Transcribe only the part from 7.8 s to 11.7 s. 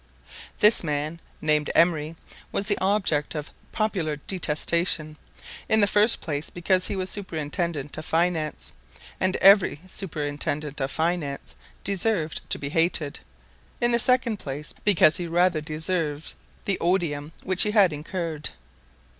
of finance, and every superintendent of finance